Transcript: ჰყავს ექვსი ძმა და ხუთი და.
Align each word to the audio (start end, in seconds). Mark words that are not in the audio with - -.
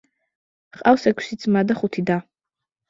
ჰყავს 0.79 1.05
ექვსი 1.13 1.41
ძმა 1.45 1.65
და 1.71 1.81
ხუთი 1.85 2.09
და. 2.11 2.21